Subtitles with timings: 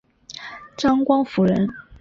[0.75, 1.69] 张光辅人。